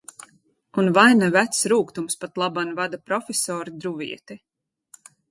[0.83, 4.39] Un vai ne vecs rūgtums patlaban vada profesori Druvieti?